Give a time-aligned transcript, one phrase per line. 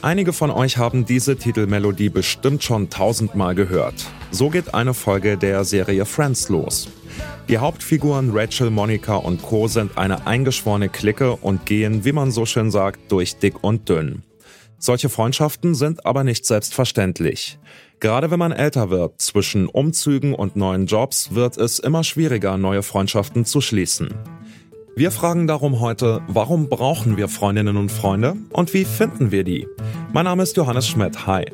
[0.00, 4.06] Einige von euch haben diese Titelmelodie bestimmt schon tausendmal gehört.
[4.30, 6.88] So geht eine Folge der Serie Friends los.
[7.48, 9.66] Die Hauptfiguren Rachel, Monica und Co.
[9.66, 14.22] sind eine eingeschworene Clique und gehen, wie man so schön sagt, durch dick und dünn.
[14.78, 17.58] Solche Freundschaften sind aber nicht selbstverständlich.
[17.98, 22.84] Gerade wenn man älter wird, zwischen Umzügen und neuen Jobs wird es immer schwieriger, neue
[22.84, 24.14] Freundschaften zu schließen.
[24.98, 29.68] Wir fragen darum heute, warum brauchen wir Freundinnen und Freunde und wie finden wir die?
[30.12, 31.24] Mein Name ist Johannes Schmidt.
[31.24, 31.44] Hi.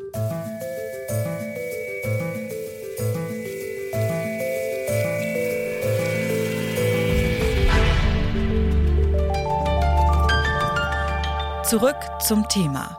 [11.65, 12.97] Zurück zum Thema.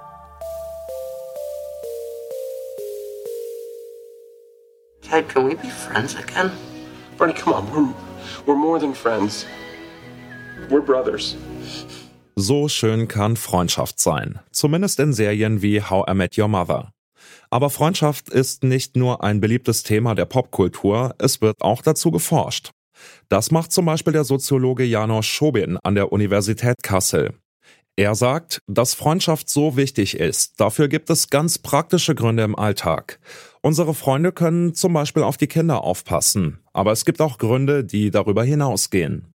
[5.03, 6.53] Ted, can we be friends again?
[7.19, 7.67] Bernie, come on.
[7.73, 7.93] We're,
[8.47, 9.45] we're more than friends.
[10.69, 11.37] We're brothers.
[12.35, 16.91] So schön kann Freundschaft sein, zumindest in Serien wie How I Met Your Mother.
[17.51, 22.73] Aber Freundschaft ist nicht nur ein beliebtes Thema der Popkultur, es wird auch dazu geforscht.
[23.29, 27.35] Das macht zum Beispiel der Soziologe Janos Schobin an der Universität Kassel.
[27.95, 33.21] Er sagt, dass Freundschaft so wichtig ist, dafür gibt es ganz praktische Gründe im Alltag.
[33.63, 38.11] Unsere Freunde können zum Beispiel auf die Kinder aufpassen, aber es gibt auch Gründe, die
[38.11, 39.33] darüber hinausgehen.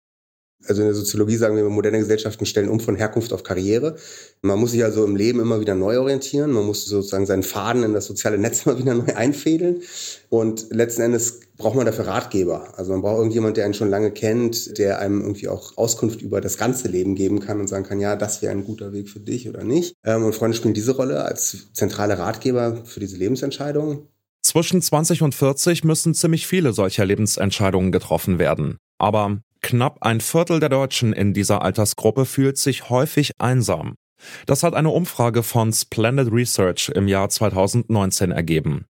[0.66, 3.96] Also in der Soziologie sagen wir, moderne Gesellschaften stellen um von Herkunft auf Karriere.
[4.42, 6.52] Man muss sich also im Leben immer wieder neu orientieren.
[6.52, 9.82] Man muss sozusagen seinen Faden in das soziale Netz mal wieder neu einfädeln.
[10.28, 12.78] Und letzten Endes braucht man dafür Ratgeber.
[12.78, 16.40] Also man braucht irgendjemand, der einen schon lange kennt, der einem irgendwie auch Auskunft über
[16.40, 19.20] das ganze Leben geben kann und sagen kann, ja, das wäre ein guter Weg für
[19.20, 19.94] dich oder nicht.
[20.04, 24.08] Ähm, und Freunde spielen diese Rolle als zentrale Ratgeber für diese Lebensentscheidungen.
[24.42, 28.78] Zwischen 20 und 40 müssen ziemlich viele solcher Lebensentscheidungen getroffen werden.
[28.98, 33.94] Aber Knapp ein Viertel der Deutschen in dieser Altersgruppe fühlt sich häufig einsam.
[34.46, 38.86] Das hat eine Umfrage von Splendid Research im Jahr 2019 ergeben.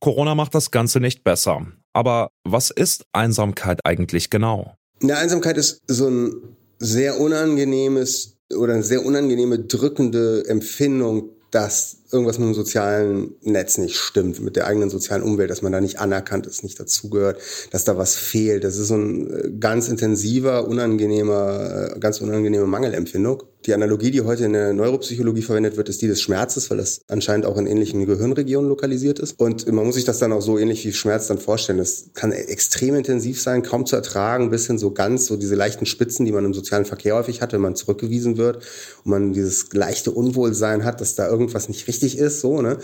[0.00, 1.66] Corona macht das Ganze nicht besser.
[1.92, 4.74] Aber was ist Einsamkeit eigentlich genau?
[5.00, 12.38] Ja, Einsamkeit ist so ein sehr unangenehmes oder eine sehr unangenehme drückende Empfindung, dass irgendwas
[12.38, 15.98] mit dem sozialen Netz nicht stimmt, mit der eigenen sozialen Umwelt, dass man da nicht
[15.98, 17.38] anerkannt ist, nicht dazugehört,
[17.70, 18.64] dass da was fehlt.
[18.64, 23.42] Das ist so ein äh, ganz intensiver, unangenehmer, äh, ganz unangenehme Mangelempfindung.
[23.66, 27.00] Die Analogie, die heute in der Neuropsychologie verwendet wird, ist die des Schmerzes, weil das
[27.08, 29.40] anscheinend auch in ähnlichen Gehirnregionen lokalisiert ist.
[29.40, 31.78] Und man muss sich das dann auch so ähnlich wie Schmerz dann vorstellen.
[31.78, 35.86] Das kann extrem intensiv sein, kaum zu ertragen, bis hin so ganz so diese leichten
[35.86, 38.56] Spitzen, die man im sozialen Verkehr häufig hat, wenn man zurückgewiesen wird
[39.04, 42.78] und man dieses leichte Unwohlsein hat, dass da irgendwas nicht richtig wichtig ist, so, ne?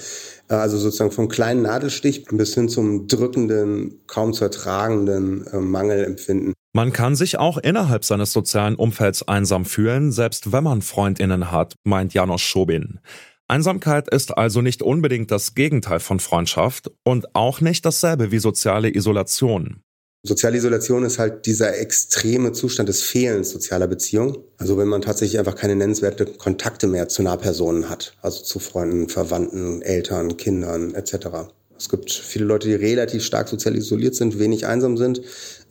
[0.49, 6.55] Also sozusagen vom kleinen Nadelstich bis hin zum drückenden, kaum zu ertragenden äh, Mangelempfinden.
[6.73, 11.75] Man kann sich auch innerhalb seines sozialen Umfelds einsam fühlen, selbst wenn man Freundinnen hat,
[11.85, 13.01] meint Janos Schobin.
[13.49, 18.95] Einsamkeit ist also nicht unbedingt das Gegenteil von Freundschaft und auch nicht dasselbe wie soziale
[18.95, 19.83] Isolation.
[20.23, 24.37] Soziale Isolation ist halt dieser extreme Zustand des Fehlens sozialer Beziehungen.
[24.59, 29.09] Also wenn man tatsächlich einfach keine nennenswerte Kontakte mehr zu Nahpersonen hat, also zu Freunden,
[29.09, 31.49] Verwandten, Eltern, Kindern etc.
[31.79, 35.23] Es gibt viele Leute, die relativ stark sozial isoliert sind, wenig einsam sind.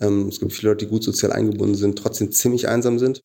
[0.02, 3.22] Ähm, es gibt viele Leute, die gut sozial eingebunden sind, trotzdem ziemlich einsam sind.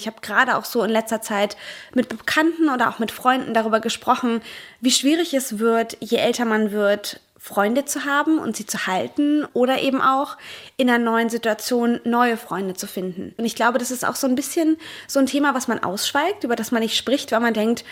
[0.00, 1.56] Ich habe gerade auch so in letzter Zeit
[1.92, 4.42] mit Bekannten oder auch mit Freunden darüber gesprochen,
[4.80, 9.46] wie schwierig es wird, je älter man wird, Freunde zu haben und sie zu halten
[9.52, 10.36] oder eben auch
[10.76, 13.32] in einer neuen Situation neue Freunde zu finden.
[13.36, 14.76] Und ich glaube, das ist auch so ein bisschen
[15.06, 17.84] so ein Thema, was man ausschweigt, über das man nicht spricht, weil man denkt,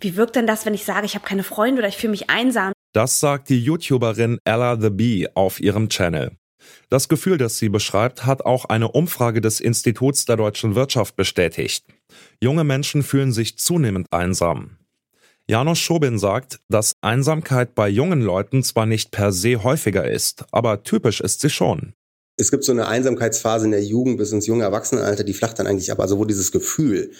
[0.00, 2.30] wie wirkt denn das, wenn ich sage, ich habe keine Freunde oder ich fühle mich
[2.30, 2.72] einsam?
[2.92, 6.32] Das sagt die YouTuberin Ella the Bee auf ihrem Channel.
[6.88, 11.84] Das Gefühl, das sie beschreibt, hat auch eine Umfrage des Instituts der deutschen Wirtschaft bestätigt.
[12.42, 14.78] Junge Menschen fühlen sich zunehmend einsam.
[15.48, 20.82] Janos Schobin sagt, dass Einsamkeit bei jungen Leuten zwar nicht per se häufiger ist, aber
[20.82, 21.94] typisch ist sie schon
[22.38, 25.66] es gibt so eine Einsamkeitsphase in der Jugend bis ins junge Erwachsenenalter, die flacht dann
[25.66, 26.00] eigentlich ab.
[26.00, 27.10] Also wo dieses Gefühl,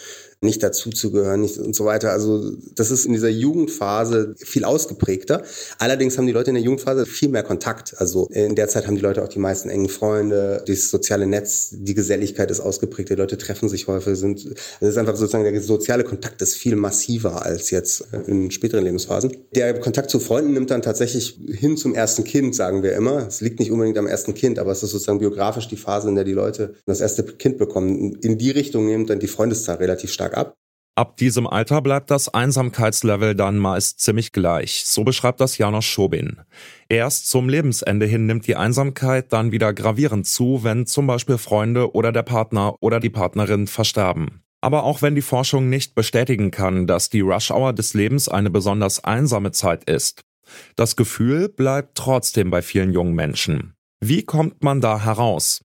[0.43, 2.13] nicht dazuzugehören nicht und so weiter.
[2.13, 5.43] Also das ist in dieser Jugendphase viel ausgeprägter.
[5.79, 7.95] Allerdings haben die Leute in der Jugendphase viel mehr Kontakt.
[7.99, 11.71] Also in der Zeit haben die Leute auch die meisten engen Freunde, das soziale Netz,
[11.73, 14.45] die Geselligkeit ist ausgeprägt, die Leute treffen sich häufig, sind,
[14.81, 19.35] es ist einfach sozusagen der soziale Kontakt ist viel massiver als jetzt in späteren Lebensphasen.
[19.55, 23.27] Der Kontakt zu Freunden nimmt dann tatsächlich hin zum ersten Kind, sagen wir immer.
[23.27, 26.15] Es liegt nicht unbedingt am ersten Kind, aber es ist sozusagen biografisch die Phase, in
[26.15, 28.15] der die Leute das erste Kind bekommen.
[28.23, 30.55] In die Richtung nimmt dann die Freundeszahl relativ stark ab.
[30.99, 34.87] Ab diesem Alter bleibt das Einsamkeitslevel dann meist ziemlich gleich.
[34.87, 36.41] So beschreibt das Janos Schobin.
[36.89, 41.95] Erst zum Lebensende hin nimmt die Einsamkeit dann wieder gravierend zu, wenn zum Beispiel Freunde
[41.95, 44.41] oder der Partner oder die Partnerin versterben.
[44.63, 48.49] Aber auch wenn die Forschung nicht bestätigen kann, dass die Rush Hour des Lebens eine
[48.49, 50.23] besonders einsame Zeit ist,
[50.77, 53.76] das Gefühl bleibt trotzdem bei vielen jungen Menschen.
[54.01, 55.63] Wie kommt man da heraus?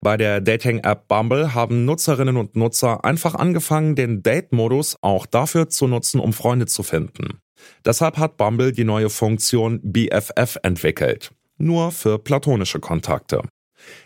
[0.00, 5.88] Bei der Dating-App Bumble haben Nutzerinnen und Nutzer einfach angefangen, den Date-Modus auch dafür zu
[5.88, 7.40] nutzen, um Freunde zu finden.
[7.84, 11.32] Deshalb hat Bumble die neue Funktion BFF entwickelt.
[11.58, 13.42] Nur für platonische Kontakte.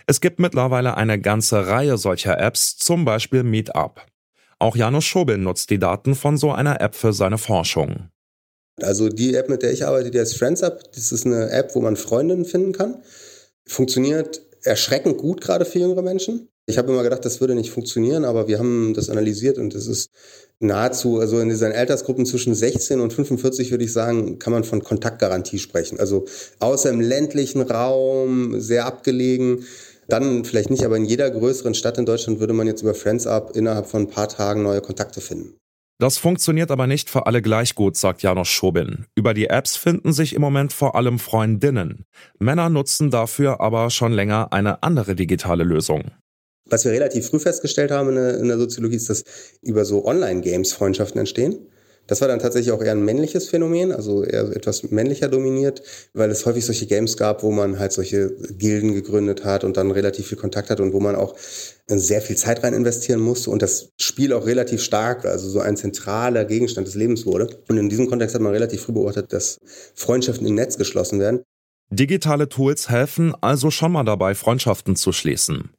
[0.06, 4.06] Es gibt mittlerweile eine ganze Reihe solcher Apps, zum Beispiel Meetup.
[4.58, 8.08] Auch Janusz Schobel nutzt die Daten von so einer App für seine Forschung.
[8.80, 10.92] Also die App, mit der ich arbeite, die heißt Friends Up.
[10.94, 13.02] Das ist eine App, wo man Freundinnen finden kann.
[13.70, 16.48] Funktioniert erschreckend gut gerade für jüngere Menschen.
[16.66, 19.86] Ich habe immer gedacht, das würde nicht funktionieren, aber wir haben das analysiert und es
[19.86, 20.10] ist
[20.58, 24.82] nahezu, also in diesen Altersgruppen zwischen 16 und 45 würde ich sagen, kann man von
[24.82, 26.00] Kontaktgarantie sprechen.
[26.00, 26.24] Also
[26.58, 29.64] außer im ländlichen Raum, sehr abgelegen,
[30.08, 33.28] dann vielleicht nicht, aber in jeder größeren Stadt in Deutschland würde man jetzt über Friends
[33.28, 35.54] Up innerhalb von ein paar Tagen neue Kontakte finden.
[36.00, 39.04] Das funktioniert aber nicht für alle gleich gut, sagt Janos Schobin.
[39.14, 42.06] Über die Apps finden sich im Moment vor allem Freundinnen.
[42.38, 46.10] Männer nutzen dafür aber schon länger eine andere digitale Lösung.
[46.64, 49.24] Was wir relativ früh festgestellt haben in der, Soziologie ist, dass
[49.60, 51.66] über so Online-Games Freundschaften entstehen.
[52.10, 55.80] Das war dann tatsächlich auch eher ein männliches Phänomen, also eher etwas männlicher dominiert,
[56.12, 59.92] weil es häufig solche Games gab, wo man halt solche Gilden gegründet hat und dann
[59.92, 61.36] relativ viel Kontakt hat und wo man auch
[61.86, 65.76] sehr viel Zeit rein investieren musste und das Spiel auch relativ stark, also so ein
[65.76, 67.60] zentraler Gegenstand des Lebens wurde.
[67.68, 69.58] Und in diesem Kontext hat man relativ früh beobachtet, dass
[69.94, 71.44] Freundschaften im Netz geschlossen werden.
[71.90, 75.70] Digitale Tools helfen also schon mal dabei, Freundschaften zu schließen.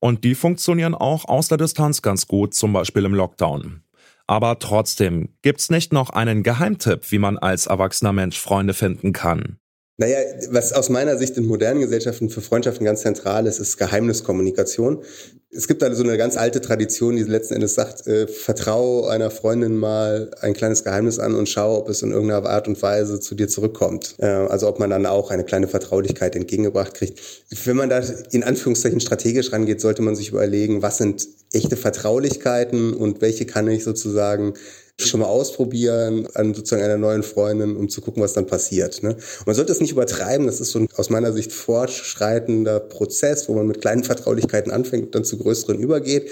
[0.00, 3.82] Und die funktionieren auch aus der Distanz ganz gut, zum Beispiel im Lockdown.
[4.26, 9.58] Aber trotzdem, gibt's nicht noch einen Geheimtipp, wie man als erwachsener Mensch Freunde finden kann?
[9.98, 10.18] Naja,
[10.50, 15.02] was aus meiner Sicht in modernen Gesellschaften für Freundschaften ganz zentral ist, ist Geheimniskommunikation.
[15.50, 19.76] Es gibt also eine ganz alte Tradition, die letzten Endes sagt, äh, vertraue einer Freundin
[19.76, 23.36] mal ein kleines Geheimnis an und schau, ob es in irgendeiner Art und Weise zu
[23.36, 24.16] dir zurückkommt.
[24.18, 27.20] Äh, also ob man dann auch eine kleine Vertraulichkeit entgegengebracht kriegt.
[27.64, 28.02] Wenn man da
[28.32, 33.68] in Anführungszeichen strategisch rangeht, sollte man sich überlegen, was sind echte Vertraulichkeiten und welche kann
[33.68, 34.54] ich sozusagen
[35.00, 39.02] schon mal ausprobieren an sozusagen einer neuen Freundin, um zu gucken, was dann passiert.
[39.02, 39.16] Ne?
[39.44, 40.46] Man sollte es nicht übertreiben.
[40.46, 45.06] Das ist so ein aus meiner Sicht fortschreitender Prozess, wo man mit kleinen Vertraulichkeiten anfängt
[45.06, 46.30] und dann zu größeren übergeht.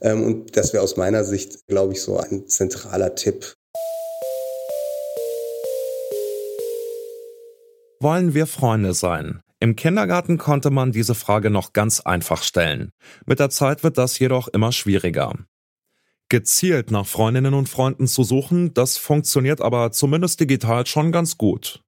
[0.00, 3.54] Ähm, und das wäre aus meiner Sicht, glaube ich, so ein zentraler Tipp.
[8.00, 9.40] Wollen wir Freunde sein?
[9.60, 12.92] Im Kindergarten konnte man diese Frage noch ganz einfach stellen.
[13.26, 15.34] Mit der Zeit wird das jedoch immer schwieriger.
[16.30, 21.82] Gezielt nach Freundinnen und Freunden zu suchen, das funktioniert aber zumindest digital schon ganz gut.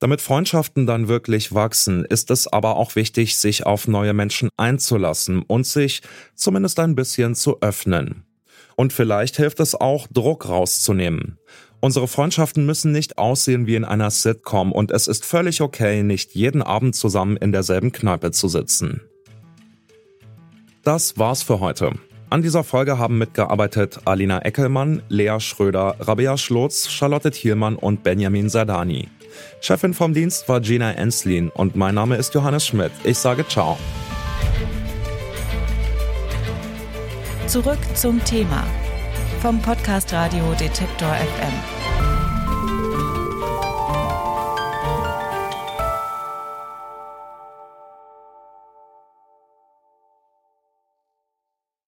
[0.00, 5.42] Damit Freundschaften dann wirklich wachsen, ist es aber auch wichtig, sich auf neue Menschen einzulassen
[5.42, 6.02] und sich
[6.34, 8.24] zumindest ein bisschen zu öffnen.
[8.74, 11.38] Und vielleicht hilft es auch, Druck rauszunehmen.
[11.78, 16.34] Unsere Freundschaften müssen nicht aussehen wie in einer Sitcom und es ist völlig okay, nicht
[16.34, 19.02] jeden Abend zusammen in derselben Kneipe zu sitzen.
[20.82, 21.92] Das war's für heute.
[22.34, 28.48] An dieser Folge haben mitgearbeitet Alina Eckelmann, Lea Schröder, Rabea Schlotz, Charlotte Thielmann und Benjamin
[28.48, 29.06] Sadani.
[29.60, 32.90] Chefin vom Dienst war Gina Enslin und mein Name ist Johannes Schmidt.
[33.04, 33.78] Ich sage ciao.
[37.46, 38.66] Zurück zum Thema
[39.40, 41.83] vom Podcast Radio Detektor FM.